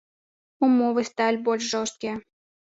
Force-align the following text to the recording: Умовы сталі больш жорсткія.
Умовы 0.67 1.03
сталі 1.09 1.41
больш 1.49 1.63
жорсткія. 1.75 2.13